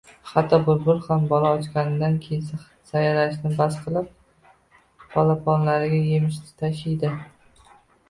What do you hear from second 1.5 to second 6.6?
ochganidan keyin sayrashni bas qilib, polaponlariga yemish